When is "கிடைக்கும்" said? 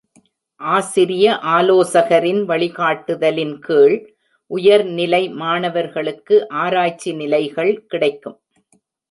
7.85-8.37